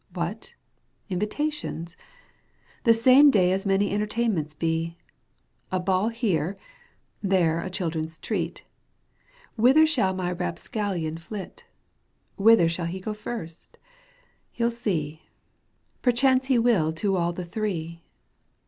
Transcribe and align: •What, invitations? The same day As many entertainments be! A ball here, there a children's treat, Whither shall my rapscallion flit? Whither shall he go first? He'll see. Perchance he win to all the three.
•What, 0.17 0.55
invitations? 1.11 1.95
The 2.85 2.93
same 2.95 3.29
day 3.29 3.51
As 3.51 3.67
many 3.67 3.91
entertainments 3.93 4.55
be! 4.55 4.97
A 5.71 5.79
ball 5.79 6.07
here, 6.09 6.57
there 7.21 7.61
a 7.61 7.69
children's 7.69 8.17
treat, 8.17 8.65
Whither 9.57 9.85
shall 9.85 10.15
my 10.15 10.31
rapscallion 10.31 11.19
flit? 11.19 11.65
Whither 12.35 12.67
shall 12.67 12.87
he 12.87 12.99
go 12.99 13.13
first? 13.13 13.77
He'll 14.49 14.71
see. 14.71 15.29
Perchance 16.01 16.47
he 16.47 16.57
win 16.57 16.95
to 16.95 17.15
all 17.15 17.31
the 17.31 17.45
three. 17.45 18.01